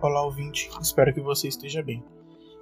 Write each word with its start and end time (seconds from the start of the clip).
Olá, 0.00 0.22
ouvinte, 0.22 0.70
espero 0.80 1.12
que 1.12 1.20
você 1.20 1.48
esteja 1.48 1.82
bem. 1.82 2.04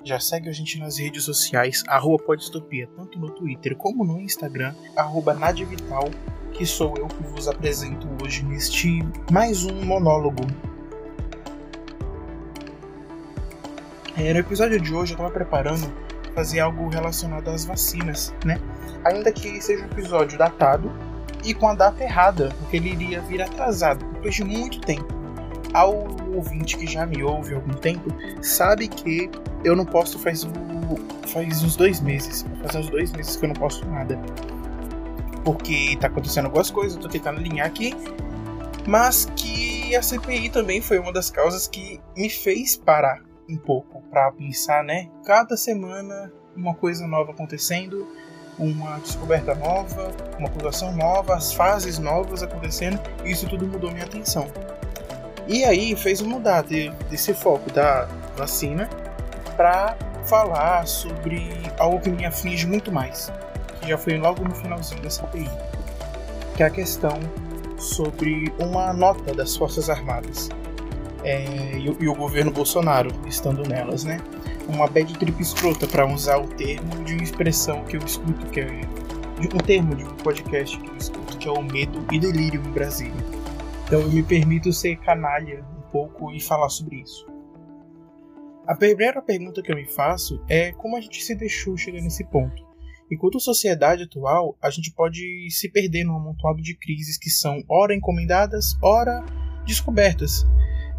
Já 0.02 0.18
segue 0.18 0.48
a 0.48 0.52
gente 0.52 0.78
nas 0.78 0.96
redes 0.96 1.22
sociais, 1.22 1.84
arroba 1.86 2.24
Podistopia, 2.24 2.88
tanto 2.96 3.18
no 3.18 3.28
Twitter 3.28 3.76
como 3.76 4.06
no 4.06 4.18
Instagram, 4.18 4.74
arroba 4.96 5.34
Nadivital, 5.34 6.08
que 6.54 6.64
sou 6.64 6.94
eu 6.96 7.06
que 7.06 7.22
vos 7.24 7.46
apresento 7.46 8.08
hoje 8.24 8.42
neste 8.42 9.00
mais 9.30 9.66
um 9.66 9.84
monólogo. 9.84 10.44
É, 14.16 14.32
no 14.32 14.38
episódio 14.38 14.80
de 14.80 14.94
hoje 14.94 15.12
eu 15.12 15.16
estava 15.16 15.30
preparando 15.30 15.92
fazer 16.34 16.60
algo 16.60 16.88
relacionado 16.88 17.48
às 17.48 17.66
vacinas, 17.66 18.34
né? 18.46 18.58
Ainda 19.04 19.30
que 19.30 19.60
seja 19.60 19.84
um 19.84 19.90
episódio 19.90 20.38
datado 20.38 20.90
e 21.44 21.52
com 21.52 21.68
a 21.68 21.74
data 21.74 22.02
errada, 22.02 22.48
porque 22.60 22.78
ele 22.78 22.92
iria 22.92 23.20
vir 23.20 23.42
atrasado, 23.42 24.02
depois 24.14 24.34
de 24.34 24.42
muito 24.42 24.80
tempo. 24.80 25.14
Ao 25.74 26.24
ouvinte 26.36 26.76
que 26.76 26.86
já 26.86 27.06
me 27.06 27.22
ouve 27.22 27.54
há 27.54 27.56
algum 27.56 27.74
tempo, 27.74 28.10
sabe 28.42 28.88
que 28.88 29.30
eu 29.64 29.74
não 29.74 29.84
posto 29.84 30.18
faz, 30.18 30.46
faz 31.28 31.62
uns 31.62 31.76
dois 31.76 32.00
meses. 32.00 32.44
Faz 32.62 32.74
uns 32.74 32.90
dois 32.90 33.12
meses 33.12 33.36
que 33.36 33.44
eu 33.44 33.48
não 33.48 33.56
posto 33.56 33.86
nada. 33.86 34.18
Porque 35.44 35.96
tá 36.00 36.08
acontecendo 36.08 36.46
algumas 36.46 36.70
coisas, 36.70 36.96
eu 36.96 37.02
tô 37.02 37.08
tentando 37.08 37.38
alinhar 37.38 37.66
aqui. 37.66 37.94
Mas 38.86 39.26
que 39.36 39.96
a 39.96 40.02
CPI 40.02 40.50
também 40.50 40.80
foi 40.80 40.98
uma 40.98 41.12
das 41.12 41.30
causas 41.30 41.66
que 41.66 42.00
me 42.16 42.30
fez 42.30 42.76
parar 42.76 43.20
um 43.48 43.56
pouco 43.56 44.02
para 44.10 44.30
pensar, 44.32 44.84
né? 44.84 45.08
Cada 45.24 45.56
semana 45.56 46.32
uma 46.56 46.74
coisa 46.74 47.06
nova 47.06 47.32
acontecendo, 47.32 48.06
uma 48.58 48.98
descoberta 48.98 49.54
nova, 49.54 50.10
uma 50.38 50.48
acusação 50.48 50.92
nova, 50.96 51.34
as 51.34 51.52
fases 51.52 51.98
novas 51.98 52.42
acontecendo, 52.42 52.98
e 53.24 53.30
isso 53.30 53.48
tudo 53.48 53.66
mudou 53.66 53.90
minha 53.90 54.04
atenção. 54.04 54.50
E 55.48 55.64
aí 55.64 55.94
fez 55.94 56.20
mudar 56.20 56.62
de, 56.62 56.90
desse 57.10 57.32
foco 57.32 57.70
da 57.72 58.08
vacina 58.36 58.88
para 59.56 59.96
falar 60.24 60.86
sobre 60.86 61.48
algo 61.78 62.00
que 62.00 62.10
me 62.10 62.24
aflige 62.24 62.66
muito 62.66 62.90
mais, 62.90 63.32
que 63.80 63.88
já 63.88 63.96
foi 63.96 64.18
logo 64.18 64.42
no 64.42 64.54
finalzinho 64.54 65.00
da 65.02 65.10
CPI, 65.10 65.48
que 66.56 66.62
é 66.62 66.66
a 66.66 66.70
questão 66.70 67.18
sobre 67.78 68.52
uma 68.58 68.92
nota 68.92 69.32
das 69.32 69.56
Forças 69.56 69.88
Armadas 69.88 70.48
é, 71.22 71.44
e, 71.76 71.84
e, 71.84 72.08
o 72.08 72.14
governo 72.14 72.50
Bolsonaro 72.50 73.10
estando 73.26 73.68
nelas, 73.68 74.04
né? 74.04 74.20
Uma 74.68 74.86
bad 74.86 75.12
trip 75.18 75.40
escrota 75.40 75.86
para 75.86 76.06
usar 76.06 76.38
o 76.38 76.46
termo 76.46 77.04
de 77.04 77.14
uma 77.14 77.22
expressão 77.22 77.84
que 77.84 77.96
eu 77.96 78.00
escuto, 78.00 78.46
que 78.46 78.60
é 78.60 78.66
de 79.40 79.48
um 79.48 79.58
termo 79.58 79.94
de 79.94 80.04
um 80.04 80.14
podcast 80.16 80.78
que 80.78 80.88
eu 80.88 80.96
escuto, 80.96 81.36
que 81.36 81.48
é 81.48 81.50
o 81.52 81.62
medo 81.62 82.04
e 82.12 82.18
delírio 82.18 82.60
em 82.64 82.70
Brasília. 82.70 83.35
Então 83.86 84.00
eu 84.00 84.10
me 84.10 84.22
permito 84.22 84.72
ser 84.72 84.96
canalha 84.96 85.64
um 85.78 85.90
pouco 85.92 86.32
e 86.32 86.40
falar 86.40 86.68
sobre 86.68 86.96
isso. 86.96 87.24
A 88.66 88.74
primeira 88.74 89.22
pergunta 89.22 89.62
que 89.62 89.70
eu 89.70 89.76
me 89.76 89.86
faço 89.86 90.42
é 90.48 90.72
como 90.72 90.96
a 90.96 91.00
gente 91.00 91.22
se 91.22 91.36
deixou 91.36 91.76
chegar 91.76 92.00
nesse 92.00 92.24
ponto. 92.24 92.66
Enquanto 93.08 93.38
sociedade 93.38 94.02
atual, 94.02 94.58
a 94.60 94.68
gente 94.70 94.92
pode 94.92 95.22
se 95.50 95.70
perder 95.70 96.02
num 96.02 96.16
amontoado 96.16 96.60
de 96.60 96.76
crises 96.76 97.16
que 97.16 97.30
são 97.30 97.62
ora 97.68 97.94
encomendadas, 97.94 98.76
ora 98.82 99.24
descobertas, 99.64 100.44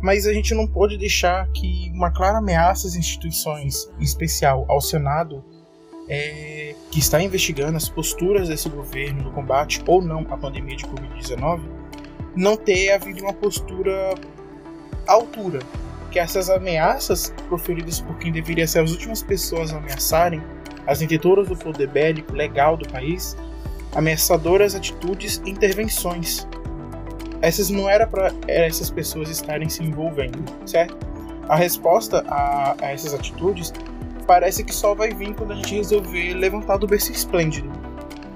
mas 0.01 0.25
a 0.25 0.31
gente 0.31 0.53
não 0.53 0.66
pode 0.66 0.97
deixar 0.97 1.51
que 1.51 1.91
uma 1.94 2.09
clara 2.09 2.38
ameaça 2.38 2.88
às 2.88 2.95
instituições, 2.95 3.91
em 3.99 4.03
especial 4.03 4.66
ao 4.69 4.79
Senado, 4.79 5.44
é, 6.07 6.73
que 6.89 6.99
está 6.99 7.22
investigando 7.22 7.75
as 7.75 7.89
posturas 7.89 8.47
desse 8.47 8.69
governo 8.69 9.23
no 9.23 9.31
combate 9.33 9.83
ou 9.85 10.01
não 10.01 10.22
à 10.31 10.38
pandemia 10.38 10.77
de 10.77 10.85
Covid-19, 10.85 11.77
não 12.38 12.55
ter 12.55 12.91
havido 12.91 13.23
uma 13.23 13.33
postura 13.33 14.16
à 15.07 15.13
altura. 15.13 15.59
Que 16.11 16.19
essas 16.19 16.49
ameaças 16.49 17.33
proferidas 17.49 17.99
por 17.99 18.17
quem 18.17 18.31
deveria 18.31 18.66
ser 18.66 18.79
as 18.79 18.91
últimas 18.91 19.21
pessoas 19.21 19.73
a 19.73 19.77
ameaçarem, 19.77 20.41
as 20.85 20.99
detentoras 20.99 21.49
do 21.49 21.57
poder 21.57 21.89
bélico 21.89 22.34
legal 22.34 22.78
do 22.78 22.88
país, 22.88 23.35
ameaçadoras 23.94 24.73
atitudes 24.73 25.41
e 25.45 25.50
intervenções 25.50 26.47
essas 27.41 27.69
não 27.69 27.89
era 27.89 28.07
para 28.07 28.31
essas 28.47 28.89
pessoas 28.89 29.29
estarem 29.29 29.69
se 29.69 29.83
envolvendo, 29.83 30.44
certo? 30.66 30.97
A 31.47 31.56
resposta 31.56 32.23
a, 32.28 32.75
a, 32.81 32.91
essas 32.91 33.13
atitudes 33.13 33.72
parece 34.25 34.63
que 34.63 34.73
só 34.73 34.94
vai 34.94 35.12
vir 35.12 35.33
quando 35.35 35.53
a 35.53 35.56
gente 35.56 35.75
resolver 35.75 36.33
levantar 36.33 36.78
do 36.78 36.88
berço 36.88 37.12
esplêndido. 37.12 37.72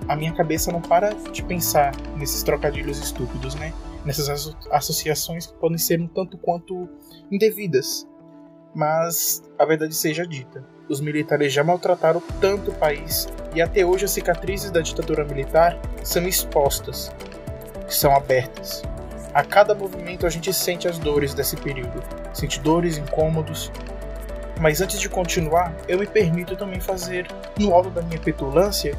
A 0.08 0.16
minha 0.16 0.32
cabeça 0.34 0.72
não 0.72 0.82
para 0.82 1.14
de 1.32 1.44
pensar 1.44 1.94
nesses 2.16 2.44
trocadilhos 2.44 3.00
estúpidos, 3.00 3.56
né? 3.56 3.74
Nessas 4.04 4.30
asso 4.30 4.58
associações 4.72 5.46
que 5.46 5.54
podem 5.54 5.78
ser 5.78 6.02
um 6.02 6.08
tanto 6.08 6.38
quanto 6.38 6.90
indevidas. 7.32 8.08
Mas 8.74 9.44
a 9.60 9.66
verdade 9.66 9.94
seja 9.94 10.26
dita, 10.26 10.64
os 10.90 11.02
militares 11.02 11.52
já 11.52 11.64
maltrataram 11.64 12.22
tanto 12.40 12.72
o 12.72 12.74
país 12.76 13.28
e 13.54 13.62
até 13.62 13.86
hoje 13.86 14.06
as 14.06 14.12
cicatrizes 14.12 14.72
da 14.72 14.80
ditadura 14.82 15.26
militar 15.26 15.78
são 16.04 16.26
expostas, 16.28 17.12
são 17.90 18.16
abertas. 18.16 18.82
A 19.34 19.44
cada 19.44 19.76
movimento 19.76 20.26
a 20.26 20.30
gente 20.30 20.54
sente 20.54 20.88
as 20.88 20.98
dores 20.98 21.34
desse 21.34 21.56
período, 21.58 22.02
sente 22.34 22.60
dores, 22.60 22.98
incômodos. 22.98 23.72
Mas 24.60 24.82
antes 24.82 25.00
de 25.00 25.10
continuar, 25.10 25.76
eu 25.88 26.00
me 26.00 26.08
permito 26.08 26.56
também 26.56 26.80
fazer, 26.80 27.28
no 27.58 27.74
alto 27.74 27.90
da 27.90 28.02
minha 28.02 28.20
petulância, 28.20 28.98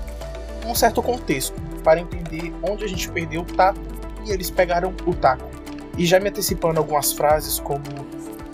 um 0.67 0.75
certo 0.75 1.03
contexto 1.03 1.61
para 1.85 2.01
entender 2.01 2.53
onde 2.63 2.85
a 2.85 2.89
gente 2.89 3.11
perdeu 3.11 3.43
o 3.43 3.45
tato 3.45 3.81
e 4.27 4.31
eles 4.31 4.51
pegaram 4.51 4.95
o 5.07 5.15
taco. 5.15 5.49
E 5.97 6.07
já 6.07 6.19
me 6.19 6.29
antecipando 6.31 6.79
algumas 6.79 7.13
frases 7.13 7.61
como 7.61 7.83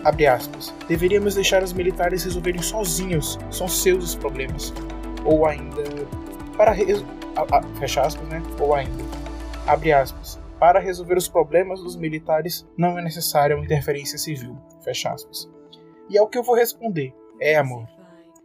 abre 0.05 0.27
aspas, 0.27 0.75
deveríamos 0.89 1.35
deixar 1.35 1.63
os 1.63 1.73
militares 1.73 2.25
resolverem 2.25 2.63
sozinhos, 2.63 3.39
são 3.51 3.69
seus 3.69 4.05
os 4.05 4.15
problemas. 4.15 4.73
Ou 5.25 5.47
ainda 5.47 5.83
para 6.57 6.75
fecha 7.79 8.03
aspas, 8.03 8.29
né? 8.29 8.43
Ou 8.61 8.75
ainda 8.75 9.05
abre 9.67 9.93
aspas, 9.93 10.41
para 10.59 10.81
resolver 10.81 11.17
os 11.17 11.29
problemas 11.29 11.81
dos 11.81 11.95
militares 11.97 12.67
não 12.77 12.99
é 12.99 13.03
necessária 13.03 13.55
uma 13.55 13.65
interferência 13.65 14.19
civil. 14.19 14.59
Fecha 14.83 15.11
aspas. 15.11 15.49
E 16.09 16.17
é 16.17 16.23
o 16.23 16.27
que 16.27 16.39
eu 16.39 16.43
vou 16.43 16.57
responder. 16.57 17.15
É, 17.41 17.57
amor. 17.57 17.87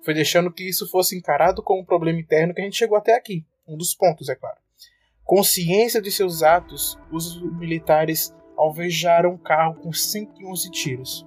Foi 0.04 0.14
deixando 0.14 0.52
que 0.52 0.68
isso 0.68 0.90
fosse 0.90 1.18
encarado 1.18 1.64
como 1.64 1.82
um 1.82 1.86
problema 1.86 2.20
interno 2.20 2.54
que 2.54 2.62
a 2.62 2.64
gente 2.64 2.78
chegou 2.78 2.98
até 2.98 3.16
aqui. 3.16 3.46
Um 3.68 3.78
dos 3.78 3.96
pontos, 3.96 4.30
é 4.30 4.36
claro. 4.36 4.58
Consciência 5.36 6.00
de 6.00 6.12
seus 6.12 6.44
atos, 6.44 6.96
os 7.12 7.42
militares 7.42 8.32
alvejaram 8.56 9.32
um 9.32 9.38
carro 9.38 9.74
com 9.82 9.92
111 9.92 10.70
tiros. 10.70 11.26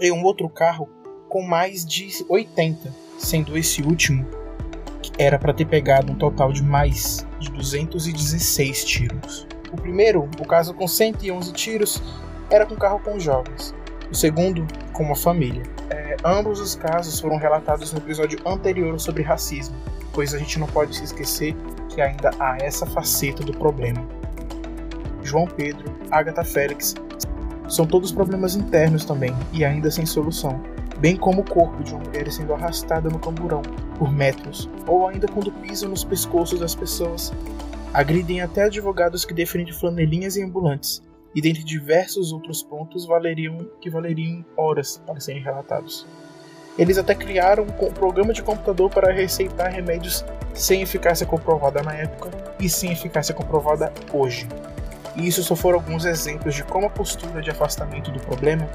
E 0.00 0.12
um 0.12 0.22
outro 0.22 0.48
carro 0.48 0.88
com 1.28 1.42
mais 1.42 1.84
de 1.84 2.24
80, 2.28 2.94
sendo 3.18 3.58
esse 3.58 3.82
último 3.82 4.24
que 5.02 5.10
era 5.18 5.36
para 5.36 5.52
ter 5.52 5.64
pegado 5.64 6.12
um 6.12 6.14
total 6.14 6.52
de 6.52 6.62
mais 6.62 7.26
de 7.40 7.50
216 7.50 8.84
tiros. 8.84 9.48
O 9.72 9.76
primeiro, 9.78 10.30
o 10.38 10.46
caso 10.46 10.72
com 10.72 10.86
111 10.86 11.52
tiros, 11.54 12.00
era 12.48 12.64
com 12.64 12.76
carro 12.76 13.00
com 13.00 13.18
jovens. 13.18 13.74
O 14.10 14.14
segundo, 14.14 14.66
com 14.92 15.04
uma 15.04 15.16
família. 15.16 15.62
É, 15.90 16.16
ambos 16.24 16.60
os 16.60 16.74
casos 16.74 17.18
foram 17.18 17.36
relatados 17.36 17.92
no 17.92 17.98
episódio 17.98 18.38
anterior 18.46 18.98
sobre 19.00 19.22
racismo, 19.22 19.74
pois 20.12 20.32
a 20.34 20.38
gente 20.38 20.58
não 20.58 20.66
pode 20.66 20.96
se 20.96 21.04
esquecer 21.04 21.54
que 21.88 22.00
ainda 22.00 22.30
há 22.38 22.56
essa 22.60 22.86
faceta 22.86 23.42
do 23.42 23.52
problema. 23.52 24.06
João 25.22 25.46
Pedro, 25.46 25.92
Agatha 26.10 26.44
Félix, 26.44 26.94
são 27.68 27.86
todos 27.86 28.12
problemas 28.12 28.54
internos 28.54 29.04
também 29.04 29.34
e 29.52 29.64
ainda 29.64 29.90
sem 29.90 30.04
solução, 30.04 30.62
bem 30.98 31.16
como 31.16 31.40
o 31.40 31.50
corpo 31.50 31.82
de 31.82 31.94
uma 31.94 32.04
mulher 32.04 32.30
sendo 32.30 32.52
arrastada 32.52 33.08
no 33.08 33.18
camburão 33.18 33.62
por 33.98 34.12
metros, 34.12 34.68
ou 34.86 35.08
ainda 35.08 35.26
quando 35.26 35.50
pisam 35.50 35.88
nos 35.88 36.04
pescoços 36.04 36.60
das 36.60 36.74
pessoas 36.74 37.32
agridem 37.92 38.42
até 38.42 38.64
advogados 38.64 39.24
que 39.24 39.32
defendem 39.32 39.72
flanelinhas 39.72 40.36
e 40.36 40.42
ambulantes, 40.42 41.02
e 41.34 41.40
dentre 41.40 41.64
diversos 41.64 42.32
outros 42.32 42.62
pontos 42.62 43.06
valeriam, 43.06 43.58
que 43.80 43.90
valeriam 43.90 44.44
horas 44.56 45.02
para 45.04 45.20
serem 45.20 45.42
relatados. 45.42 46.06
Eles 46.78 46.98
até 46.98 47.14
criaram 47.14 47.64
um 47.64 47.92
programa 47.92 48.32
de 48.32 48.42
computador 48.42 48.90
para 48.90 49.12
receitar 49.12 49.70
remédios 49.70 50.24
sem 50.52 50.82
eficácia 50.82 51.26
comprovada 51.26 51.82
na 51.82 51.94
época 51.94 52.30
e 52.58 52.68
sem 52.68 52.92
eficácia 52.92 53.34
comprovada 53.34 53.92
hoje. 54.12 54.48
E 55.16 55.26
isso 55.26 55.42
só 55.42 55.54
foram 55.54 55.78
alguns 55.78 56.04
exemplos 56.04 56.54
de 56.54 56.64
como 56.64 56.86
a 56.86 56.90
postura 56.90 57.40
de 57.40 57.50
afastamento 57.50 58.10
do 58.10 58.20
problema 58.20 58.68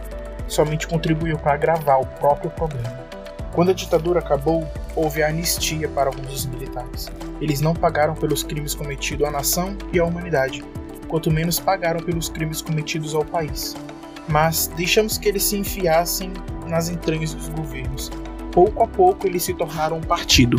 somente 0.48 0.88
contribuiu 0.88 1.38
para 1.38 1.54
agravar 1.54 2.01
o 2.01 2.06
próprio 2.06 2.50
problema. 2.51 3.07
Quando 3.54 3.72
a 3.72 3.74
ditadura 3.74 4.19
acabou, 4.19 4.66
houve 4.95 5.22
a 5.22 5.28
anistia 5.28 5.89
para 5.89 6.10
alguns 6.10 6.28
dos 6.28 6.45
militares. 6.45 7.10
Eles 7.42 7.60
não 7.62 7.74
pagaram 7.74 8.16
pelos 8.16 8.44
crimes 8.44 8.74
cometidos 8.74 9.28
à 9.28 9.31
nação 9.31 9.78
e 9.92 10.00
à 10.00 10.06
humanidade, 10.06 10.63
quanto 11.10 11.32
menos 11.32 11.60
pagaram 11.60 12.00
pelos 12.00 12.30
crimes 12.30 12.62
cometidos 12.62 13.14
ao 13.14 13.26
país. 13.26 13.76
Mas 14.30 14.68
deixamos 14.68 15.18
que 15.18 15.28
eles 15.28 15.44
se 15.44 15.58
enfiassem 15.58 16.32
nas 16.68 16.88
entranhas 16.88 17.34
dos 17.34 17.50
governos. 17.50 18.10
Pouco 18.54 18.84
a 18.84 18.88
pouco 18.88 19.28
eles 19.28 19.44
se 19.44 19.54
tornaram 19.54 19.98
um 19.98 20.02
partido. 20.02 20.58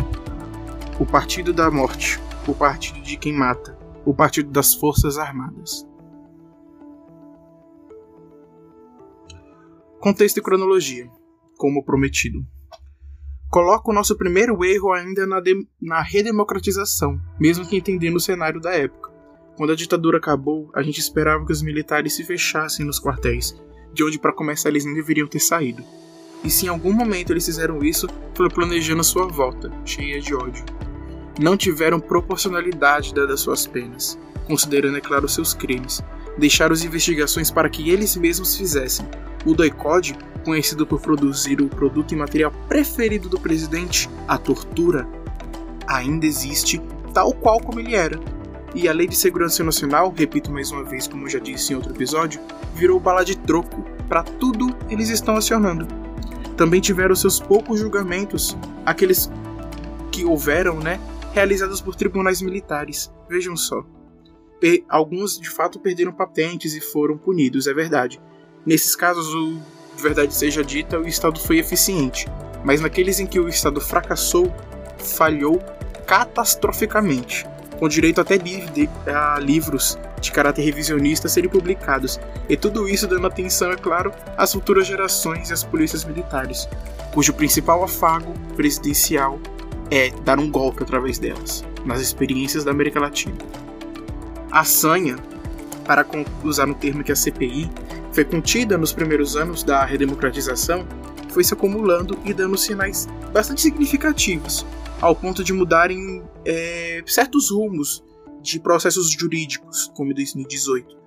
O 0.99 1.05
partido 1.05 1.51
da 1.51 1.71
morte, 1.71 2.19
o 2.47 2.53
partido 2.53 3.01
de 3.01 3.17
quem 3.17 3.33
mata, 3.33 3.77
o 4.05 4.13
partido 4.13 4.51
das 4.51 4.73
forças 4.73 5.17
armadas. 5.17 5.87
Contexto 9.99 10.37
e 10.37 10.41
cronologia, 10.41 11.09
como 11.57 11.83
prometido. 11.83 12.45
Coloca 13.49 13.91
o 13.91 13.93
nosso 13.93 14.17
primeiro 14.17 14.63
erro 14.65 14.93
ainda 14.93 15.27
na, 15.27 15.41
na 15.81 16.01
redemocratização, 16.01 17.19
mesmo 17.39 17.67
que 17.67 17.77
entendendo 17.77 18.15
o 18.15 18.19
cenário 18.19 18.59
da 18.59 18.73
época. 18.73 19.10
Quando 19.55 19.73
a 19.73 19.75
ditadura 19.75 20.17
acabou, 20.17 20.69
a 20.73 20.81
gente 20.81 20.99
esperava 20.99 21.45
que 21.45 21.51
os 21.51 21.61
militares 21.61 22.15
se 22.15 22.23
fechassem 22.23 22.85
nos 22.85 22.99
quartéis, 22.99 23.55
de 23.93 24.03
onde 24.03 24.17
para 24.17 24.33
começar 24.33 24.69
eles 24.69 24.85
nem 24.85 24.93
deveriam 24.93 25.27
ter 25.27 25.39
saído. 25.39 25.83
E 26.43 26.49
se 26.49 26.65
em 26.65 26.69
algum 26.69 26.91
momento 26.91 27.31
eles 27.31 27.45
fizeram 27.45 27.83
isso, 27.83 28.07
foi 28.33 28.49
planejando 28.49 29.03
sua 29.03 29.27
volta, 29.27 29.71
cheia 29.85 30.19
de 30.19 30.33
ódio. 30.33 30.65
Não 31.39 31.55
tiveram 31.55 31.99
proporcionalidade 31.99 33.13
dadas 33.13 33.41
suas 33.41 33.67
penas, 33.67 34.17
considerando, 34.47 34.97
é 34.97 35.01
claro, 35.01 35.29
seus 35.29 35.53
crimes. 35.53 36.01
Deixaram 36.37 36.73
as 36.73 36.83
investigações 36.83 37.51
para 37.51 37.69
que 37.69 37.89
eles 37.89 38.15
mesmos 38.15 38.55
fizessem. 38.55 39.05
O 39.45 39.53
doicode, 39.53 40.17
conhecido 40.43 40.87
por 40.87 41.01
produzir 41.01 41.61
o 41.61 41.67
produto 41.67 42.13
e 42.13 42.17
material 42.17 42.51
preferido 42.67 43.29
do 43.29 43.39
presidente, 43.39 44.09
a 44.27 44.37
tortura, 44.37 45.07
ainda 45.87 46.25
existe 46.25 46.81
tal 47.13 47.33
qual 47.33 47.59
como 47.59 47.79
ele 47.79 47.95
era. 47.95 48.19
E 48.73 48.87
a 48.87 48.93
Lei 48.93 49.05
de 49.05 49.17
Segurança 49.17 49.63
Nacional, 49.63 50.13
repito 50.15 50.51
mais 50.51 50.71
uma 50.71 50.83
vez, 50.83 51.05
como 51.05 51.27
já 51.27 51.39
disse 51.39 51.73
em 51.73 51.75
outro 51.75 51.93
episódio, 51.93 52.39
virou 52.73 52.99
bala 52.99 53.23
de 53.23 53.37
troco 53.37 53.83
para 54.07 54.23
tudo 54.23 54.75
eles 54.89 55.09
estão 55.09 55.35
acionando. 55.35 55.85
Também 56.55 56.79
tiveram 56.79 57.13
seus 57.13 57.39
poucos 57.39 57.79
julgamentos, 57.79 58.57
aqueles 58.85 59.29
que 60.11 60.23
houveram, 60.23 60.79
né, 60.79 60.99
realizados 61.33 61.81
por 61.81 61.95
tribunais 61.95 62.41
militares. 62.41 63.11
Vejam 63.27 63.55
só. 63.57 63.85
alguns 64.87 65.39
de 65.39 65.49
fato 65.49 65.79
perderam 65.79 66.13
patentes 66.13 66.73
e 66.75 66.81
foram 66.81 67.17
punidos, 67.17 67.67
é 67.67 67.73
verdade. 67.73 68.21
Nesses 68.65 68.95
casos, 68.95 69.33
o 69.33 69.59
de 69.95 70.01
verdade 70.01 70.33
seja 70.33 70.63
dita, 70.63 70.99
o 70.99 71.07
Estado 71.07 71.39
foi 71.39 71.57
eficiente, 71.57 72.25
mas 72.63 72.79
naqueles 72.79 73.19
em 73.19 73.25
que 73.25 73.39
o 73.39 73.49
Estado 73.49 73.81
fracassou, 73.81 74.53
falhou 74.97 75.59
catastroficamente, 76.05 77.45
com 77.81 77.89
direito 77.89 78.21
até 78.21 78.39
a 79.07 79.39
livros 79.39 79.97
de 80.21 80.31
caráter 80.31 80.61
revisionista 80.61 81.27
serem 81.27 81.49
publicados, 81.49 82.19
e 82.47 82.55
tudo 82.55 82.87
isso 82.87 83.07
dando 83.07 83.25
atenção, 83.25 83.71
é 83.71 83.75
claro, 83.75 84.13
às 84.37 84.53
futuras 84.53 84.85
gerações 84.85 85.49
e 85.49 85.53
às 85.53 85.63
polícias 85.63 86.05
militares, 86.05 86.69
cujo 87.11 87.33
principal 87.33 87.83
afago 87.83 88.35
presidencial 88.55 89.39
é 89.89 90.11
dar 90.23 90.37
um 90.37 90.51
golpe 90.51 90.83
através 90.83 91.17
delas, 91.17 91.65
nas 91.83 91.99
experiências 91.99 92.63
da 92.63 92.69
América 92.69 92.99
Latina. 92.99 93.35
A 94.51 94.63
sanha, 94.63 95.15
para 95.83 96.05
usar 96.43 96.69
um 96.69 96.75
termo 96.75 97.03
que 97.03 97.11
a 97.11 97.15
CPI 97.15 97.67
foi 98.13 98.23
contida 98.23 98.77
nos 98.77 98.93
primeiros 98.93 99.35
anos 99.35 99.63
da 99.63 99.83
redemocratização, 99.83 100.85
foi 101.29 101.43
se 101.43 101.55
acumulando 101.55 102.15
e 102.25 102.31
dando 102.31 102.59
sinais 102.59 103.07
bastante 103.33 103.59
significativos, 103.59 104.67
ao 105.01 105.15
ponto 105.15 105.43
de 105.43 105.51
mudarem 105.51 106.23
é, 106.45 107.01
certos 107.07 107.49
rumos 107.49 108.03
de 108.41 108.59
processos 108.59 109.09
jurídicos, 109.11 109.91
como 109.95 110.11
em 110.11 110.15
2018, 110.15 110.97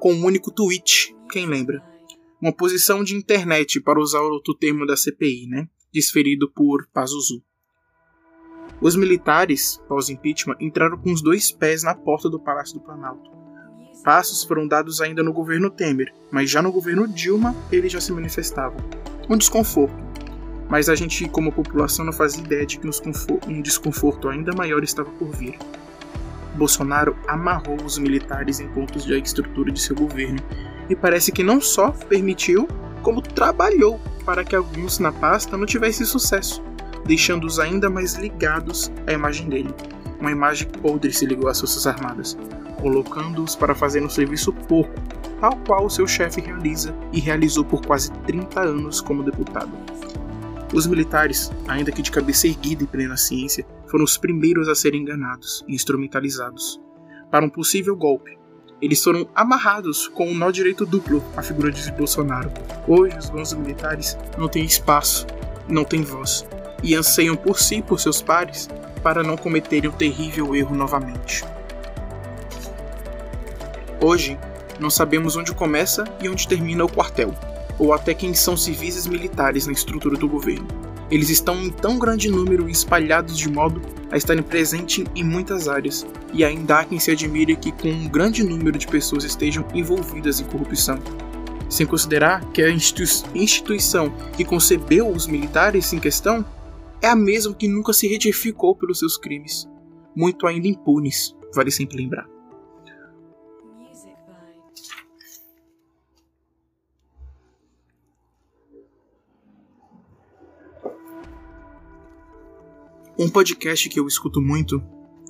com 0.00 0.14
um 0.14 0.24
único 0.24 0.50
tweet, 0.50 1.14
quem 1.30 1.46
lembra? 1.46 1.82
Uma 2.40 2.52
posição 2.52 3.04
de 3.04 3.14
internet, 3.14 3.80
para 3.80 4.00
usar 4.00 4.20
outro 4.20 4.54
termo 4.54 4.86
da 4.86 4.96
CPI, 4.96 5.46
né? 5.46 5.68
desferido 5.92 6.50
por 6.50 6.86
Pazuzu. 6.92 7.42
Os 8.80 8.96
militares, 8.96 9.80
pós-impeachment, 9.88 10.56
entraram 10.60 10.98
com 10.98 11.12
os 11.12 11.22
dois 11.22 11.52
pés 11.52 11.84
na 11.84 11.94
porta 11.94 12.28
do 12.28 12.40
Palácio 12.40 12.74
do 12.74 12.84
Planalto. 12.84 13.30
Passos 14.02 14.42
foram 14.42 14.66
dados 14.66 15.00
ainda 15.00 15.22
no 15.22 15.32
governo 15.32 15.70
Temer, 15.70 16.12
mas 16.30 16.50
já 16.50 16.60
no 16.60 16.72
governo 16.72 17.06
Dilma 17.06 17.54
eles 17.70 17.92
já 17.92 18.00
se 18.00 18.12
manifestavam. 18.12 18.78
Um 19.30 19.36
desconforto. 19.36 20.13
Mas 20.74 20.88
a 20.88 20.96
gente, 20.96 21.28
como 21.28 21.52
população, 21.52 22.04
não 22.04 22.12
fazia 22.12 22.42
ideia 22.42 22.66
de 22.66 22.80
que 22.80 22.90
um 23.46 23.62
desconforto 23.62 24.28
ainda 24.28 24.52
maior 24.52 24.82
estava 24.82 25.08
por 25.08 25.28
vir. 25.28 25.56
Bolsonaro 26.56 27.16
amarrou 27.28 27.80
os 27.84 27.96
militares 27.96 28.58
em 28.58 28.66
pontos 28.66 29.04
de 29.04 29.16
estrutura 29.16 29.70
de 29.70 29.80
seu 29.80 29.94
governo 29.94 30.40
e 30.90 30.96
parece 30.96 31.30
que 31.30 31.44
não 31.44 31.60
só 31.60 31.92
permitiu, 31.92 32.66
como 33.04 33.22
trabalhou 33.22 34.00
para 34.26 34.42
que 34.42 34.56
alguns 34.56 34.98
na 34.98 35.12
pasta 35.12 35.56
não 35.56 35.64
tivessem 35.64 36.04
sucesso, 36.04 36.60
deixando-os 37.06 37.60
ainda 37.60 37.88
mais 37.88 38.14
ligados 38.14 38.90
à 39.06 39.12
imagem 39.12 39.48
dele. 39.48 39.72
Uma 40.18 40.32
imagem 40.32 40.66
podre 40.66 41.12
se 41.12 41.24
ligou 41.24 41.48
às 41.48 41.60
Forças 41.60 41.86
Armadas, 41.86 42.36
colocando-os 42.80 43.54
para 43.54 43.76
fazer 43.76 44.02
um 44.02 44.10
serviço 44.10 44.52
pouco, 44.52 44.92
tal 45.40 45.56
qual 45.68 45.88
seu 45.88 46.08
chefe 46.08 46.40
realiza 46.40 46.92
e 47.12 47.20
realizou 47.20 47.64
por 47.64 47.80
quase 47.80 48.10
30 48.26 48.60
anos 48.60 49.00
como 49.00 49.22
deputado. 49.22 49.70
Os 50.74 50.88
militares, 50.88 51.52
ainda 51.68 51.92
que 51.92 52.02
de 52.02 52.10
cabeça 52.10 52.48
erguida 52.48 52.82
e 52.82 52.86
plena 52.88 53.16
ciência, 53.16 53.64
foram 53.86 54.02
os 54.02 54.18
primeiros 54.18 54.68
a 54.68 54.74
serem 54.74 55.02
enganados 55.02 55.64
e 55.68 55.74
instrumentalizados. 55.74 56.80
Para 57.30 57.46
um 57.46 57.48
possível 57.48 57.94
golpe, 57.94 58.36
eles 58.82 59.00
foram 59.00 59.28
amarrados 59.36 60.08
com 60.08 60.26
um 60.26 60.34
nó 60.34 60.50
direito 60.50 60.84
duplo 60.84 61.22
à 61.36 61.42
figura 61.42 61.70
de 61.70 61.92
Bolsonaro. 61.92 62.50
Hoje, 62.88 63.16
os 63.16 63.30
bons 63.30 63.52
militares 63.52 64.18
não 64.36 64.48
têm 64.48 64.64
espaço, 64.64 65.28
não 65.68 65.84
têm 65.84 66.02
voz, 66.02 66.44
e 66.82 66.96
anseiam 66.96 67.36
por 67.36 67.60
si 67.60 67.76
e 67.76 67.82
por 67.82 68.00
seus 68.00 68.20
pares 68.20 68.68
para 69.00 69.22
não 69.22 69.36
cometerem 69.36 69.88
o 69.88 69.92
um 69.92 69.96
terrível 69.96 70.56
erro 70.56 70.74
novamente. 70.74 71.44
Hoje, 74.02 74.36
não 74.80 74.90
sabemos 74.90 75.36
onde 75.36 75.54
começa 75.54 76.02
e 76.20 76.28
onde 76.28 76.48
termina 76.48 76.84
o 76.84 76.92
quartel, 76.92 77.32
ou 77.78 77.92
até 77.92 78.14
quem 78.14 78.34
são 78.34 78.56
civis 78.56 79.04
e 79.04 79.10
militares 79.10 79.66
na 79.66 79.72
estrutura 79.72 80.16
do 80.16 80.28
governo. 80.28 80.66
Eles 81.10 81.28
estão 81.28 81.62
em 81.62 81.70
tão 81.70 81.98
grande 81.98 82.30
número 82.30 82.68
e 82.68 82.72
espalhados 82.72 83.36
de 83.36 83.48
modo 83.48 83.80
a 84.10 84.16
estarem 84.16 84.42
presentes 84.42 85.04
em 85.14 85.22
muitas 85.22 85.68
áreas, 85.68 86.06
e 86.32 86.44
ainda 86.44 86.78
há 86.78 86.84
quem 86.84 86.98
se 86.98 87.10
admire 87.10 87.56
que 87.56 87.72
com 87.72 87.88
um 87.88 88.08
grande 88.08 88.42
número 88.42 88.78
de 88.78 88.86
pessoas 88.86 89.24
estejam 89.24 89.66
envolvidas 89.74 90.40
em 90.40 90.44
corrupção. 90.44 90.98
Sem 91.68 91.86
considerar 91.86 92.44
que 92.52 92.62
a 92.62 92.70
instituição 92.70 94.10
que 94.36 94.44
concebeu 94.44 95.08
os 95.08 95.26
militares 95.26 95.92
em 95.92 95.98
questão 95.98 96.44
é 97.02 97.08
a 97.08 97.16
mesma 97.16 97.54
que 97.54 97.68
nunca 97.68 97.92
se 97.92 98.06
retificou 98.06 98.74
pelos 98.74 98.98
seus 98.98 99.16
crimes, 99.16 99.68
muito 100.16 100.46
ainda 100.46 100.68
impunes, 100.68 101.34
vale 101.54 101.70
sempre 101.70 101.96
lembrar. 101.96 102.33
Um 113.24 113.30
podcast 113.30 113.88
que 113.88 113.98
eu 113.98 114.06
escuto 114.06 114.38
muito 114.38 114.82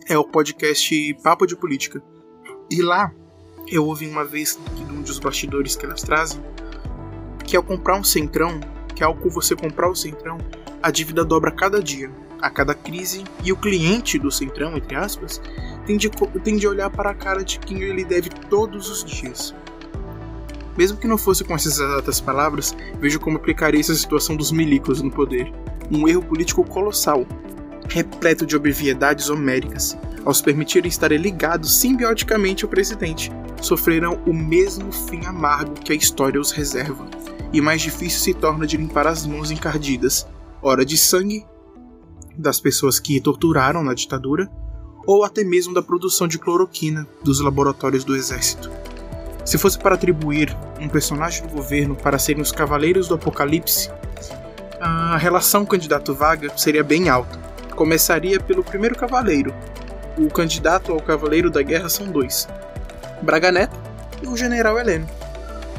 é 0.09 0.19
o 0.19 0.25
podcast 0.25 1.15
Papo 1.23 1.47
de 1.47 1.55
Política. 1.55 2.03
E 2.69 2.83
lá 2.83 3.15
eu 3.69 3.87
ouvi 3.87 4.09
uma 4.09 4.25
vez 4.25 4.59
de 4.75 4.83
um 4.83 5.01
dos 5.01 5.21
bastidores 5.21 5.77
que 5.77 5.87
elas 5.87 6.03
trazem 6.03 6.43
que 7.45 7.57
ao 7.57 7.63
comprar 7.63 7.97
um 7.97 8.03
centrão, 8.03 8.59
que 8.97 9.05
ao 9.05 9.15
você 9.15 9.55
comprar 9.55 9.89
o 9.89 9.95
centrão, 9.95 10.39
a 10.83 10.91
dívida 10.91 11.25
dobra 11.25 11.51
a 11.51 11.55
cada 11.55 11.81
dia, 11.81 12.11
a 12.43 12.51
cada 12.51 12.75
crise, 12.75 13.23
e 13.45 13.53
o 13.53 13.57
cliente 13.57 14.19
do 14.19 14.29
centrão, 14.29 14.77
entre 14.77 14.97
aspas, 14.97 15.41
tende, 15.87 16.11
tende 16.43 16.67
a 16.67 16.71
olhar 16.71 16.91
para 16.91 17.11
a 17.11 17.15
cara 17.15 17.45
de 17.45 17.61
quem 17.61 17.81
ele 17.81 18.05
deve 18.05 18.29
todos 18.29 18.91
os 18.91 19.05
dias. 19.05 19.55
Mesmo 20.77 20.99
que 20.99 21.07
não 21.07 21.17
fosse 21.17 21.45
com 21.45 21.55
essas 21.55 21.79
exatas 21.79 22.21
palavras, 22.21 22.75
vejo 22.99 23.21
como 23.21 23.37
aplicaria 23.37 23.79
essa 23.79 23.95
situação 23.95 24.35
dos 24.35 24.51
milicos 24.51 25.01
no 25.01 25.13
poder. 25.13 25.53
Um 25.93 26.09
erro 26.09 26.25
político 26.25 26.65
colossal, 26.65 27.25
repleto 27.89 28.47
de 28.47 28.57
obviedades 28.57 29.29
homéricas, 29.29 29.97
ao 30.25 30.33
se 30.33 30.43
permitirem 30.43 30.89
estar 30.89 31.13
ligados 31.13 31.79
simbioticamente 31.81 32.65
ao 32.65 32.71
presidente, 32.71 33.31
sofrerão 33.61 34.21
o 34.27 34.33
mesmo 34.33 34.91
fim 34.91 35.25
amargo 35.27 35.75
que 35.75 35.93
a 35.93 35.97
história 35.97 36.41
os 36.41 36.51
reserva, 36.51 37.07
e 37.53 37.61
mais 37.61 37.83
difícil 37.83 38.21
se 38.21 38.35
torna 38.35 38.67
de 38.67 38.77
limpar 38.77 39.07
as 39.07 39.27
mãos 39.27 39.51
encardidas, 39.51 40.27
ora 40.63 40.85
de 40.85 40.97
sangue 40.97 41.45
das 42.37 42.59
pessoas 42.59 42.99
que 42.99 43.21
torturaram 43.21 43.83
na 43.83 43.95
ditadura, 43.95 44.51
ou 45.07 45.23
até 45.23 45.45
mesmo 45.45 45.75
da 45.75 45.83
produção 45.83 46.27
de 46.27 46.39
cloroquina 46.39 47.07
dos 47.23 47.41
laboratórios 47.41 48.05
do 48.05 48.17
exército. 48.17 48.71
Se 49.45 49.59
fosse 49.59 49.79
para 49.79 49.95
atribuir 49.95 50.57
um 50.81 50.89
personagem 50.89 51.47
do 51.47 51.53
governo 51.53 51.95
para 51.95 52.19
serem 52.19 52.41
os 52.41 52.51
Cavaleiros 52.51 53.07
do 53.07 53.15
Apocalipse, 53.15 53.91
a 54.81 55.19
relação 55.19 55.67
candidato-vaga 55.67 56.57
seria 56.57 56.83
bem 56.83 57.11
alta 57.11 57.54
Começaria 57.77 58.39
pelo 58.39 58.63
primeiro 58.63 58.97
cavaleiro. 58.97 59.55
O 60.17 60.29
candidato 60.29 60.93
ao 60.93 61.01
cavaleiro 61.01 61.51
da 61.51 61.63
guerra 61.63 61.89
são 61.89 62.07
dois: 62.07 62.47
Braga 63.21 63.51
Neto 63.51 63.77
e 64.23 64.29
o 64.29 64.37
general 64.37 64.79
Heleno. 64.79 65.09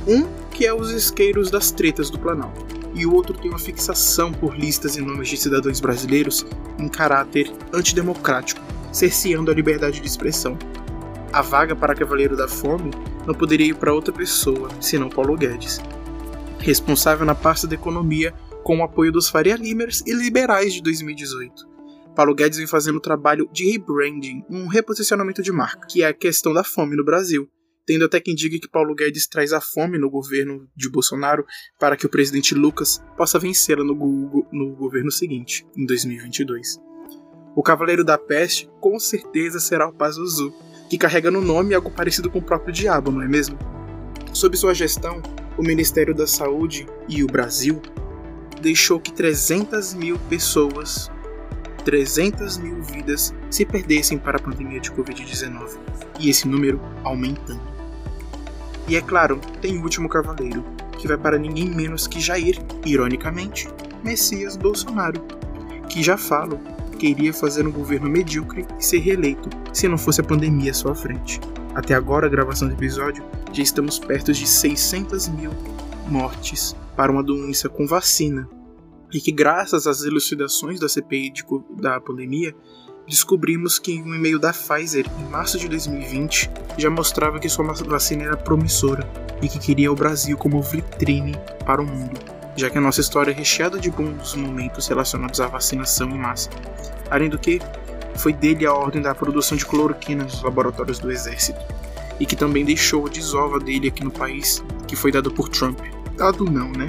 Um 0.08 0.28
que 0.52 0.66
é 0.66 0.74
os 0.74 0.92
isqueiros 0.92 1.50
das 1.50 1.72
tretas 1.72 2.10
do 2.10 2.20
Planalto, 2.20 2.66
e 2.94 3.06
o 3.06 3.14
outro 3.14 3.34
tem 3.34 3.50
uma 3.50 3.60
fixação 3.60 4.32
por 4.32 4.58
listas 4.58 4.96
e 4.96 5.02
nomes 5.02 5.28
de 5.28 5.38
cidadãos 5.38 5.80
brasileiros 5.80 6.46
em 6.80 6.88
caráter 6.88 7.52
antidemocrático, 7.74 8.62
cerceando 8.92 9.52
a 9.52 9.54
liberdade 9.54 10.00
de 10.00 10.08
expressão. 10.08 10.58
A 11.34 11.42
vaga 11.42 11.76
para 11.76 11.96
Cavaleiro 11.96 12.38
da 12.38 12.48
Fome 12.48 12.92
não 13.26 13.34
poderia 13.34 13.68
ir 13.68 13.76
para 13.76 13.94
outra 13.94 14.14
pessoa, 14.14 14.70
senão 14.80 15.10
Paulo 15.10 15.36
Guedes. 15.36 15.82
responsável 16.60 17.26
na 17.26 17.36
pasta 17.36 17.68
da 17.68 17.76
economia 17.76 18.34
com 18.64 18.80
o 18.80 18.84
apoio 18.84 19.12
dos 19.12 19.30
Faria 19.30 19.56
Limers 19.56 20.02
e 20.06 20.14
liberais 20.14 20.74
de 20.74 20.82
2018. 20.82 21.75
Paulo 22.16 22.34
Guedes 22.34 22.58
vem 22.58 22.68
fazendo 22.68 22.96
o 22.96 23.02
trabalho 23.02 23.50
de 23.52 23.70
rebranding, 23.72 24.44
um 24.50 24.68
reposicionamento 24.68 25.44
de 25.44 25.52
marca, 25.52 25.86
que 25.88 26.02
é 26.02 26.08
a 26.08 26.14
questão 26.14 26.54
da 26.54 26.64
fome 26.64 26.96
no 26.96 27.04
Brasil, 27.04 27.50
tendo 27.86 28.06
até 28.06 28.20
quem 28.20 28.34
diga 28.34 28.58
que 28.58 28.70
Paulo 28.70 28.96
Guedes 28.96 29.28
traz 29.28 29.52
a 29.52 29.62
fome 29.62 29.98
no 29.98 30.10
governo 30.10 30.68
de 30.76 30.90
Bolsonaro 30.90 31.46
para 31.80 31.96
que 31.96 32.06
o 32.06 32.10
presidente 32.10 32.56
Lucas 32.56 33.04
possa 33.18 33.38
vencê-la 33.38 33.84
no, 33.84 33.94
no 34.52 34.76
governo 34.76 35.12
seguinte, 35.12 35.66
em 35.78 35.86
2022. 35.86 36.80
O 37.56 37.62
Cavaleiro 37.62 38.04
da 38.04 38.18
Peste 38.18 38.70
com 38.80 38.98
certeza 39.00 39.60
será 39.60 39.88
o 39.88 39.94
Pazuzu, 39.94 40.54
que 40.90 40.98
carrega 40.98 41.30
no 41.30 41.42
nome 41.42 41.74
algo 41.74 41.92
parecido 41.92 42.30
com 42.30 42.40
o 42.40 42.44
próprio 42.44 42.74
diabo, 42.74 43.12
não 43.12 43.22
é 43.22 43.28
mesmo? 43.28 43.58
Sob 44.34 44.56
sua 44.58 44.74
gestão, 44.74 45.22
o 45.58 45.64
Ministério 45.64 46.14
da 46.14 46.28
Saúde 46.28 46.86
e 47.08 47.24
o 47.24 47.28
Brasil 47.28 47.82
deixou 48.62 49.00
que 49.00 49.14
300 49.14 49.94
mil 49.94 50.18
pessoas, 50.30 51.10
300 51.86 52.58
mil 52.58 52.82
vidas 52.82 53.34
se 53.50 53.64
perdessem 53.64 54.18
para 54.18 54.38
a 54.38 54.42
pandemia 54.42 54.80
de 54.80 54.92
Covid-19 54.92 55.78
e 56.20 56.30
esse 56.30 56.48
número 56.48 56.82
aumentando. 57.04 57.62
E 58.88 58.96
é 58.96 59.02
claro, 59.02 59.40
tem 59.62 59.78
o 59.78 59.84
último 59.84 60.10
cavaleiro, 60.10 60.66
que 60.98 61.08
vai 61.08 61.18
para 61.18 61.38
ninguém 61.38 61.70
menos 61.70 62.08
que 62.08 62.20
Jair, 62.20 62.60
ironicamente, 62.86 63.68
Messias 64.04 64.58
Bolsonaro, 64.58 65.22
que 65.88 66.04
já 66.04 66.18
falo 66.18 66.60
que 67.00 67.08
iria 67.08 67.34
fazer 67.34 67.68
um 67.68 67.72
governo 67.72 68.10
medíocre 68.10 68.66
e 68.80 68.84
ser 68.84 69.00
reeleito 69.00 69.50
se 69.72 69.88
não 69.88 69.98
fosse 69.98 70.22
a 70.22 70.24
pandemia 70.24 70.72
à 70.72 70.74
sua 70.74 70.96
frente. 70.96 71.40
Até 71.76 71.94
agora, 71.94 72.26
a 72.26 72.30
gravação 72.30 72.68
do 72.68 72.74
episódio, 72.74 73.24
já 73.52 73.62
estamos 73.62 74.00
perto 74.00 74.34
de 74.34 74.48
600 74.48 75.28
mil 75.30 75.52
mortes 76.08 76.76
para 76.96 77.12
uma 77.12 77.22
doença 77.22 77.70
com 77.70 77.86
vacina. 77.86 78.48
E 79.14 79.20
que, 79.20 79.32
graças 79.32 79.88
às 79.88 80.04
elucidações 80.04 80.80
da 80.80 80.90
CPI 80.90 81.32
de, 81.32 81.46
da 81.80 82.00
pandemia, 82.00 82.56
descobrimos 83.08 83.78
que 83.80 84.02
um 84.02 84.16
e-mail 84.16 84.40
da 84.40 84.52
Pfizer, 84.52 85.06
em 85.20 85.30
março 85.30 85.60
de 85.60 85.68
2020, 85.68 86.50
já 86.78 86.90
mostrava 86.90 87.40
que 87.40 87.48
sua 87.48 87.66
vacina 87.66 88.24
era 88.24 88.38
promissora 88.38 89.08
e 89.42 89.48
que 89.48 89.60
queria 89.60 89.92
o 89.92 89.96
Brasil 89.96 90.38
como 90.38 90.62
vitrine 90.62 91.36
para 91.66 91.82
o 91.82 91.86
mundo, 91.86 92.20
já 92.56 92.70
que 92.70 92.78
a 92.78 92.82
nossa 92.82 93.02
história 93.02 93.32
é 93.32 93.34
recheada 93.34 93.80
de 93.80 93.92
bons 93.92 94.36
momentos 94.36 94.88
relacionados 94.88 95.40
à 95.40 95.48
vacinação 95.48 96.10
em 96.10 96.18
massa. 96.18 96.50
Além 97.10 97.30
do 97.30 97.38
que, 97.38 97.60
foi 98.16 98.34
dele 98.34 98.66
a 98.66 98.74
ordem 98.74 99.02
da 99.02 99.14
produção 99.14 99.58
de 99.58 99.66
cloroquina 99.66 100.24
nos 100.24 100.42
laboratórios 100.42 101.00
do 101.00 101.12
exército, 101.12 101.60
e 102.20 102.26
que 102.26 102.36
também 102.36 102.64
deixou 102.64 103.06
a 103.06 103.10
desova 103.10 103.60
dele 103.60 103.90
aqui 103.90 104.04
no 104.04 104.12
país, 104.12 104.64
que 104.88 104.96
foi 104.96 105.12
dado 105.12 105.32
por 105.32 105.50
Trump. 105.50 105.80
Dado 106.16 106.46
não, 106.46 106.72
né? 106.72 106.88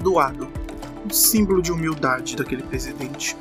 Doado. 0.00 0.48
Um 1.06 1.10
símbolo 1.10 1.62
de 1.62 1.70
humildade 1.70 2.34
daquele 2.34 2.64
presidente. 2.64 3.36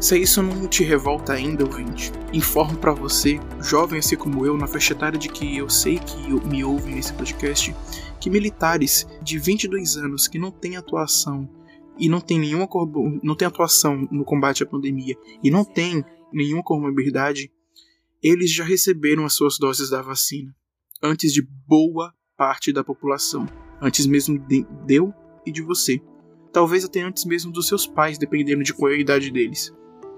Se 0.00 0.16
isso 0.16 0.40
não 0.40 0.68
te 0.68 0.84
revolta 0.84 1.32
ainda, 1.32 1.64
ouvinte, 1.64 2.12
informo 2.32 2.78
para 2.78 2.92
você, 2.92 3.40
jovem 3.60 3.98
assim 3.98 4.14
como 4.14 4.46
eu, 4.46 4.56
na 4.56 4.68
faixa 4.68 4.92
etária 4.92 5.18
de 5.18 5.28
que 5.28 5.56
eu 5.56 5.68
sei 5.68 5.98
que 5.98 6.16
me 6.46 6.62
ouvem 6.62 6.94
nesse 6.94 7.12
podcast, 7.12 7.74
que 8.20 8.30
militares 8.30 9.04
de 9.20 9.36
22 9.36 9.96
anos 9.96 10.28
que 10.28 10.38
não 10.38 10.52
têm 10.52 10.76
atuação 10.76 11.50
e 11.98 12.08
não 12.08 12.20
tem 12.20 12.38
nenhuma 12.38 12.68
não 13.20 13.34
tem 13.34 13.48
atuação 13.48 14.06
no 14.08 14.24
combate 14.24 14.62
à 14.62 14.66
pandemia 14.66 15.16
e 15.42 15.50
não 15.50 15.64
tem 15.64 16.04
nenhuma 16.32 16.62
comorbidade, 16.62 17.50
eles 18.22 18.52
já 18.52 18.62
receberam 18.62 19.24
as 19.24 19.32
suas 19.32 19.58
doses 19.58 19.90
da 19.90 20.02
vacina 20.02 20.54
antes 21.02 21.32
de 21.32 21.42
boa 21.66 22.14
parte 22.36 22.72
da 22.72 22.84
população, 22.84 23.44
antes 23.82 24.06
mesmo 24.06 24.38
de 24.38 24.64
eu 24.88 25.12
e 25.44 25.50
de 25.50 25.62
você. 25.62 26.00
Talvez 26.52 26.84
até 26.84 27.02
antes 27.02 27.24
mesmo 27.24 27.52
dos 27.52 27.68
seus 27.68 27.86
pais, 27.86 28.18
dependendo 28.18 28.62
de 28.62 28.72
qual 28.72 28.90
é 28.90 28.94
a 28.94 29.00
idade 29.00 29.30
deles. 29.30 29.72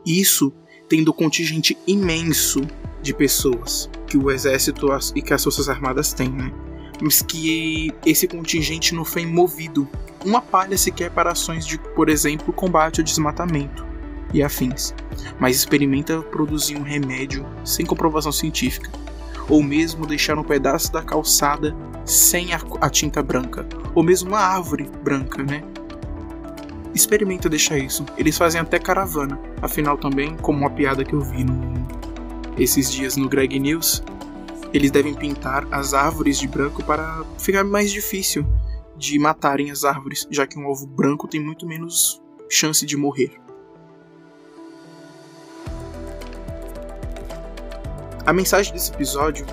Isso 0.07 0.53
tendo 0.89 1.13
contingente 1.13 1.77
imenso 1.87 2.63
de 3.03 3.15
pessoas 3.15 3.91
que 4.07 4.19
o 4.19 4.31
exército 4.31 4.89
e 5.15 5.23
que 5.23 5.33
as 5.33 5.43
forças 5.43 5.69
armadas 5.69 6.13
têm, 6.13 6.31
né? 6.31 6.53
Mas 7.01 7.23
que 7.23 7.93
esse 8.05 8.27
contingente 8.27 8.95
não 8.95 9.05
foi 9.05 9.25
movido 9.25 9.89
uma 10.25 10.43
palha 10.43 10.77
sequer 10.77 11.11
para 11.11 11.33
ações 11.33 11.67
de, 11.67 11.79
por 11.79 12.09
exemplo, 12.09 12.53
combate 12.53 13.01
ao 13.01 13.05
desmatamento 13.05 13.87
e 14.35 14.43
afins, 14.43 14.95
mas 15.39 15.57
experimenta 15.57 16.21
produzir 16.23 16.77
um 16.77 16.83
remédio 16.83 17.47
sem 17.65 17.87
comprovação 17.87 18.31
científica, 18.31 18.91
ou 19.49 19.63
mesmo 19.63 20.07
deixar 20.07 20.39
um 20.39 20.45
pedaço 20.45 20.93
da 20.93 21.03
calçada 21.03 21.75
sem 22.05 22.53
a, 22.53 22.61
a 22.81 22.91
tinta 22.91 23.23
branca, 23.23 23.67
ou 23.95 24.03
mesmo 24.03 24.31
uma 24.31 24.41
árvore 24.41 24.89
branca, 25.03 25.43
né? 25.43 25.63
Experimenta 26.95 27.49
deixar 27.49 27.79
isso. 27.79 28.05
Eles 28.17 28.37
fazem 28.37 28.61
até 28.61 28.79
caravana. 28.79 29.39
Afinal, 29.63 29.97
também, 29.97 30.37
como 30.37 30.59
uma 30.59 30.71
piada 30.71 31.05
que 31.05 31.15
eu 31.15 31.21
vi 31.21 31.45
no, 31.45 31.73
esses 32.59 32.91
dias 32.91 33.17
no 33.17 33.29
Greg 33.29 33.59
News, 33.59 34.03
eles 34.73 34.91
devem 34.91 35.15
pintar 35.15 35.67
as 35.71 35.95
árvores 35.95 36.39
de 36.39 36.47
branco 36.47 36.83
para 36.83 37.25
ficar 37.39 37.65
mais 37.65 37.91
difícil 37.91 38.47
de 38.97 39.19
matarem 39.19 39.71
as 39.71 39.85
árvores, 39.85 40.27
já 40.31 40.47
que 40.47 40.59
um 40.59 40.67
ovo 40.67 40.87
branco 40.87 41.27
tem 41.27 41.41
muito 41.41 41.67
menos 41.67 42.21
chance 42.49 42.85
de 42.85 42.97
morrer. 42.97 43.33
A 48.27 48.33
mensagem 48.33 48.73
desse 48.73 48.93
episódio 48.93 49.47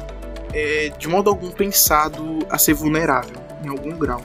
é 0.53 0.89
de 0.89 1.07
modo 1.07 1.29
algum 1.29 1.49
pensado 1.49 2.39
a 2.49 2.57
ser 2.57 2.73
vulnerável, 2.73 3.37
em 3.63 3.69
algum 3.69 3.97
grau. 3.97 4.21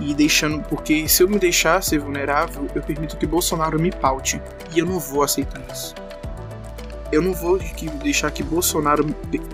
E 0.00 0.14
deixando, 0.14 0.62
porque 0.62 1.06
se 1.06 1.22
eu 1.22 1.28
me 1.28 1.38
deixar 1.38 1.82
ser 1.82 1.98
vulnerável, 1.98 2.66
eu 2.74 2.82
permito 2.82 3.16
que 3.18 3.26
Bolsonaro 3.26 3.78
me 3.78 3.92
paute, 3.92 4.40
e 4.74 4.78
eu 4.78 4.86
não 4.86 4.98
vou 4.98 5.22
aceitar 5.22 5.62
isso. 5.70 5.94
Eu 7.12 7.20
não 7.20 7.34
vou 7.34 7.58
deixar 8.02 8.30
que 8.30 8.42
Bolsonaro 8.42 9.04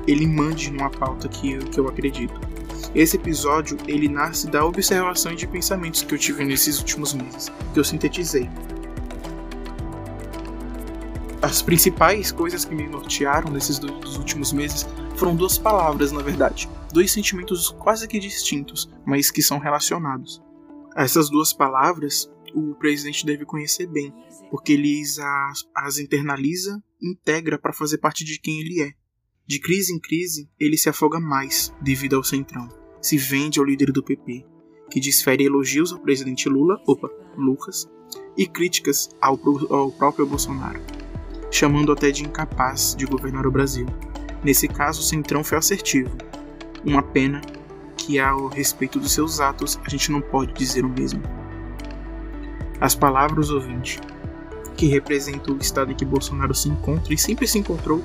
ele 0.06 0.26
mande 0.26 0.70
numa 0.70 0.90
pauta 0.90 1.26
que, 1.28 1.58
que 1.58 1.80
eu 1.80 1.88
acredito. 1.88 2.38
Esse 2.94 3.16
episódio 3.16 3.76
ele 3.88 4.08
nasce 4.08 4.46
da 4.46 4.64
observação 4.64 5.34
de 5.34 5.46
pensamentos 5.46 6.02
que 6.02 6.14
eu 6.14 6.18
tive 6.18 6.44
nesses 6.44 6.78
últimos 6.78 7.12
meses, 7.12 7.50
que 7.72 7.80
eu 7.80 7.84
sintetizei. 7.84 8.48
As 11.42 11.60
principais 11.60 12.30
coisas 12.32 12.64
que 12.64 12.74
me 12.74 12.86
nortearam 12.86 13.50
nesses 13.50 13.78
dois 13.78 14.16
últimos 14.16 14.52
meses 14.52 14.86
foram 15.16 15.34
duas 15.34 15.58
palavras, 15.58 16.12
na 16.12 16.22
verdade, 16.22 16.68
dois 16.96 17.12
sentimentos 17.12 17.70
quase 17.70 18.08
que 18.08 18.18
distintos, 18.18 18.90
mas 19.06 19.30
que 19.30 19.42
são 19.42 19.58
relacionados. 19.58 20.42
Essas 20.96 21.30
duas 21.30 21.52
palavras 21.52 22.30
o 22.54 22.74
presidente 22.74 23.26
deve 23.26 23.44
conhecer 23.44 23.86
bem, 23.86 24.12
porque 24.50 24.72
ele 24.72 25.02
as, 25.02 25.64
as 25.74 25.98
internaliza 25.98 26.82
integra 27.00 27.58
para 27.58 27.72
fazer 27.72 27.98
parte 27.98 28.24
de 28.24 28.40
quem 28.40 28.60
ele 28.60 28.82
é. 28.82 28.92
De 29.46 29.60
crise 29.60 29.92
em 29.92 30.00
crise, 30.00 30.48
ele 30.58 30.78
se 30.78 30.88
afoga 30.88 31.20
mais 31.20 31.72
devido 31.82 32.16
ao 32.16 32.24
centrão 32.24 32.68
se 33.06 33.16
vende 33.16 33.60
ao 33.60 33.64
líder 33.64 33.92
do 33.92 34.02
PP, 34.02 34.44
que 34.90 34.98
desfere 34.98 35.44
elogios 35.44 35.92
ao 35.92 36.00
presidente 36.00 36.48
Lula, 36.48 36.82
opa, 36.88 37.08
Lucas, 37.36 37.88
e 38.36 38.48
críticas 38.48 39.08
ao, 39.20 39.38
ao 39.70 39.92
próprio 39.92 40.26
Bolsonaro, 40.26 40.80
chamando 41.48 41.92
até 41.92 42.10
de 42.10 42.24
incapaz 42.24 42.96
de 42.96 43.06
governar 43.06 43.46
o 43.46 43.50
Brasil. 43.50 43.86
Nesse 44.42 44.66
caso, 44.66 45.00
o 45.00 45.04
Centrão 45.04 45.44
foi 45.44 45.56
assertivo. 45.56 46.10
Uma 46.86 47.02
pena 47.02 47.40
que, 47.96 48.20
ao 48.20 48.46
respeito 48.46 49.00
dos 49.00 49.10
seus 49.10 49.40
atos, 49.40 49.76
a 49.84 49.90
gente 49.90 50.12
não 50.12 50.20
pode 50.20 50.52
dizer 50.52 50.84
o 50.84 50.88
mesmo. 50.88 51.20
As 52.80 52.94
palavras, 52.94 53.50
ouvinte, 53.50 54.00
que 54.76 54.86
representam 54.86 55.56
o 55.56 55.58
estado 55.58 55.90
em 55.90 55.96
que 55.96 56.04
Bolsonaro 56.04 56.54
se 56.54 56.68
encontra 56.68 57.12
e 57.12 57.18
sempre 57.18 57.48
se 57.48 57.58
encontrou, 57.58 58.00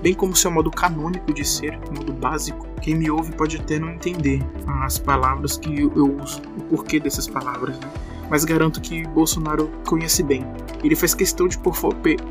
bem 0.00 0.14
como 0.14 0.36
seu 0.36 0.48
modo 0.48 0.70
canônico 0.70 1.34
de 1.34 1.44
ser, 1.44 1.76
modo 1.92 2.12
básico, 2.12 2.68
quem 2.80 2.94
me 2.94 3.10
ouve 3.10 3.32
pode 3.32 3.56
até 3.56 3.80
não 3.80 3.90
entender 3.90 4.40
as 4.84 4.96
palavras 4.96 5.58
que 5.58 5.80
eu 5.80 6.16
uso, 6.22 6.40
o 6.56 6.62
porquê 6.62 7.00
dessas 7.00 7.26
palavras, 7.26 7.80
né? 7.80 7.90
mas 8.30 8.44
garanto 8.44 8.80
que 8.80 9.08
Bolsonaro 9.08 9.68
conhece 9.84 10.22
bem. 10.22 10.46
Ele 10.84 10.94
faz 10.94 11.14
questão 11.14 11.48
de 11.48 11.58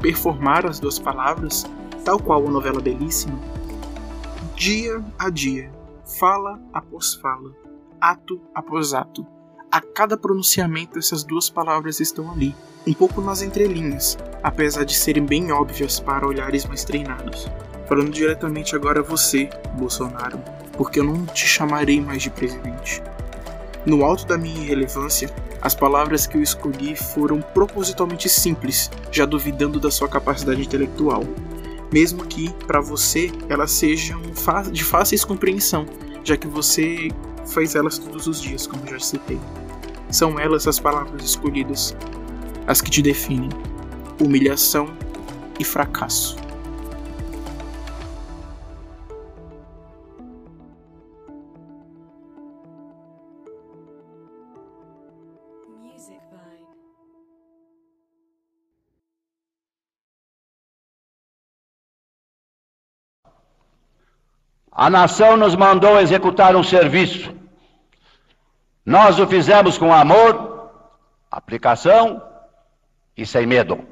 performar 0.02 0.66
as 0.66 0.80
duas 0.80 0.98
palavras, 0.98 1.66
tal 2.06 2.18
qual 2.18 2.48
a 2.48 2.50
novela 2.50 2.80
belíssima, 2.80 3.38
dia 4.56 5.04
a 5.18 5.30
dia, 5.30 5.70
fala 6.18 6.60
após 6.74 7.14
fala, 7.16 7.52
ato 8.02 8.42
após 8.56 8.94
ato. 8.94 9.26
A 9.72 9.80
cada 9.80 10.18
pronunciamento, 10.18 10.98
essas 10.98 11.24
duas 11.24 11.50
palavras 11.50 12.00
estão 12.00 12.32
ali, 12.32 12.56
um 12.88 12.94
pouco 12.94 13.22
nas 13.22 13.44
entrelinhas, 13.44 14.18
apesar 14.42 14.84
de 14.84 14.96
serem 14.96 15.24
bem 15.24 15.52
óbvias 15.52 16.00
para 16.00 16.26
olhares 16.26 16.66
mais 16.66 16.84
treinados. 16.84 17.48
Falando 17.88 18.10
diretamente 18.10 18.76
agora 18.76 19.02
a 19.02 19.04
você, 19.04 19.50
Bolsonaro, 19.78 20.40
porque 20.74 21.00
eu 21.00 21.04
não 21.04 21.26
te 21.26 21.46
chamarei 21.46 22.02
mais 22.02 22.24
de 22.24 22.32
presidente. 22.32 23.04
No 23.86 24.04
alto 24.04 24.26
da 24.26 24.38
minha 24.38 24.62
irrelevância, 24.62 25.30
as 25.62 25.76
palavras 25.76 26.26
que 26.26 26.38
eu 26.38 26.42
escolhi 26.42 26.96
foram 26.96 27.42
propositalmente 27.42 28.28
simples, 28.30 28.90
já 29.12 29.26
duvidando 29.26 29.80
da 29.80 29.92
sua 29.92 30.08
capacidade 30.08 30.62
intelectual, 30.62 31.24
mesmo 31.92 32.26
que, 32.26 32.54
para 32.68 32.80
você, 32.80 33.32
elas 33.50 33.72
sejam 33.72 34.22
de 34.72 34.84
fácil 34.84 35.28
compreensão, 35.28 35.86
já 36.24 36.38
que 36.38 36.48
você 36.48 37.10
faz 37.48 37.76
elas 37.76 37.98
todos 37.98 38.28
os 38.28 38.42
dias, 38.42 38.68
como 38.68 38.86
já 38.88 39.00
citei. 39.00 39.40
São 40.12 40.40
elas 40.40 40.68
as 40.68 40.80
palavras 40.80 41.24
escolhidas, 41.24 41.96
as 42.68 42.82
que 42.82 42.90
te 42.90 43.02
definem: 43.02 43.50
humilhação 44.20 44.88
e 45.60 45.64
fracasso. 45.64 46.38
A 64.72 64.90
nação 64.90 65.36
nos 65.36 65.56
mandou 65.56 66.00
executar 66.00 66.56
um 66.56 66.64
serviço. 66.64 67.36
Nós 68.86 69.20
o 69.20 69.28
fizemos 69.28 69.78
com 69.78 69.94
amor, 69.94 70.72
aplicação 71.30 72.22
e 73.16 73.26
sem 73.26 73.46
medo. 73.46 73.86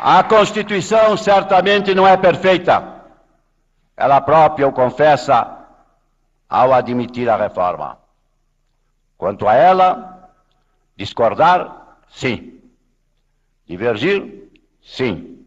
A 0.00 0.22
Constituição 0.22 1.16
certamente 1.16 1.94
não 1.94 2.06
é 2.06 2.16
perfeita. 2.16 3.02
Ela 3.96 4.20
própria 4.20 4.68
o 4.68 4.72
confessa 4.72 5.58
ao 6.48 6.72
admitir 6.72 7.28
a 7.28 7.36
reforma. 7.36 7.98
Quanto 9.16 9.48
a 9.48 9.54
ela, 9.54 10.30
discordar, 10.96 11.98
sim. 12.08 12.60
Divergir, 13.66 14.50
sim. 14.80 15.37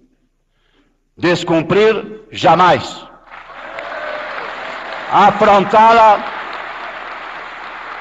Descumprir, 1.22 2.26
jamais. 2.32 3.06
Afrontá-la, 5.12 6.20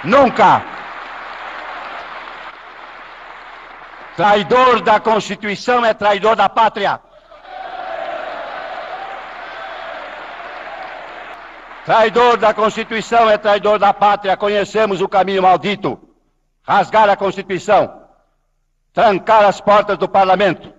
nunca. 0.03 0.65
Traidor 4.17 4.81
da 4.81 4.99
Constituição 4.99 5.85
é 5.85 5.93
traidor 5.93 6.35
da 6.35 6.49
pátria. 6.49 6.99
Traidor 11.85 12.39
da 12.39 12.55
Constituição 12.55 13.29
é 13.29 13.37
traidor 13.37 13.79
da 13.79 13.93
pátria. 13.93 14.35
Conhecemos 14.35 15.03
o 15.03 15.09
caminho 15.09 15.43
maldito. 15.43 16.01
Rasgar 16.67 17.11
a 17.11 17.17
Constituição, 17.17 18.03
trancar 18.95 19.45
as 19.45 19.61
portas 19.61 19.99
do 19.99 20.09
parlamento, 20.09 20.73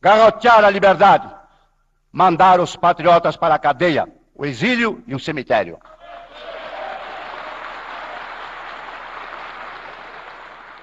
garrotear 0.00 0.64
a 0.64 0.70
liberdade 0.70 1.43
mandar 2.14 2.60
os 2.60 2.76
patriotas 2.76 3.36
para 3.36 3.56
a 3.56 3.58
cadeia, 3.58 4.06
o 4.36 4.46
exílio 4.46 5.02
e 5.04 5.16
o 5.16 5.18
cemitério. 5.18 5.80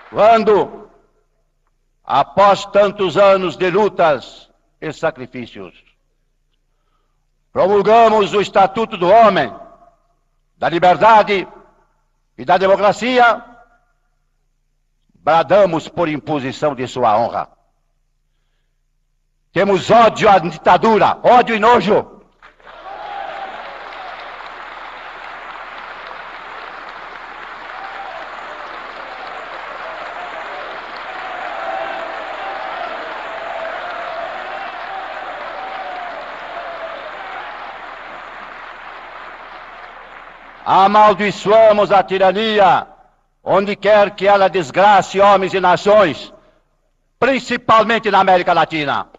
Quando, 0.09 0.89
após 2.03 2.65
tantos 2.65 3.15
anos 3.15 3.55
de 3.55 3.69
lutas 3.69 4.51
e 4.81 4.91
sacrifícios, 4.91 5.73
promulgamos 7.53 8.33
o 8.33 8.41
Estatuto 8.41 8.97
do 8.97 9.07
Homem, 9.07 9.55
da 10.57 10.67
Liberdade 10.67 11.47
e 12.37 12.43
da 12.43 12.57
Democracia, 12.57 13.41
bradamos 15.13 15.87
por 15.87 16.09
imposição 16.09 16.75
de 16.75 16.85
sua 16.89 17.17
honra. 17.17 17.60
Temos 19.53 19.91
ódio 19.91 20.29
à 20.29 20.39
ditadura, 20.39 21.19
ódio 21.21 21.53
e 21.53 21.59
nojo. 21.59 22.07
Amaldiçoamos 40.65 41.91
a 41.91 42.01
tirania, 42.01 42.87
onde 43.43 43.75
quer 43.75 44.11
que 44.11 44.25
ela 44.25 44.47
desgrace 44.47 45.19
homens 45.19 45.53
e 45.53 45.59
nações, 45.59 46.33
principalmente 47.19 48.09
na 48.09 48.21
América 48.21 48.53
Latina. 48.53 49.10